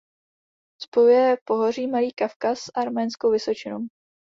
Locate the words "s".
2.59-2.71